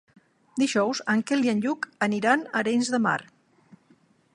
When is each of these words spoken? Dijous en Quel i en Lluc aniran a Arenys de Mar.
Dijous 0.61 1.01
en 1.13 1.21
Quel 1.31 1.45
i 1.49 1.53
en 1.55 1.61
Lluc 1.67 1.85
aniran 2.09 2.47
a 2.47 2.51
Arenys 2.65 2.93
de 2.97 3.03
Mar. 3.09 3.19